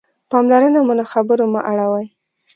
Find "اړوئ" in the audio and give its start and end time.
1.71-2.07